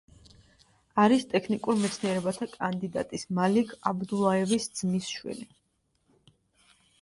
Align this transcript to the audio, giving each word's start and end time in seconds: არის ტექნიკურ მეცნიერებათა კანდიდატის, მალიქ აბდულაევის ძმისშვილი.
არის 1.01 1.25
ტექნიკურ 1.33 1.77
მეცნიერებათა 1.81 2.47
კანდიდატის, 2.53 3.27
მალიქ 3.41 3.75
აბდულაევის 3.91 4.67
ძმისშვილი. 4.81 5.47